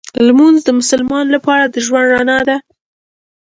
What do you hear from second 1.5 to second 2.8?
د ژوند رڼا ده